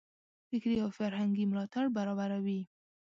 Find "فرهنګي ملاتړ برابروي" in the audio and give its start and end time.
0.97-2.61